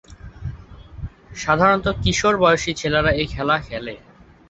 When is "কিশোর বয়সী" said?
2.03-2.71